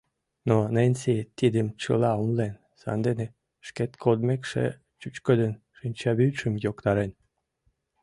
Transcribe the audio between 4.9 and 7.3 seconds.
чӱчкыдын шинчавӱдшым йоктарен.